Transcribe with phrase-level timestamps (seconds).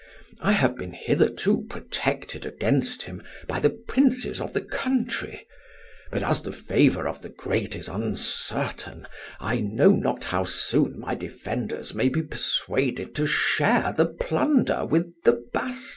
[0.39, 5.45] I have been hitherto protected against him by the princes of the country;
[6.09, 9.07] but as the favour of the great is uncertain
[9.39, 15.05] I know not how soon my defenders may be persuaded to share the plunder with
[15.23, 15.89] the Bassa.